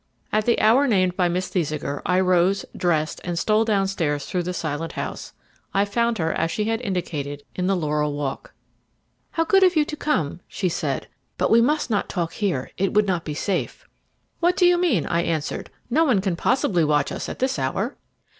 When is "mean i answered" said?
14.79-15.69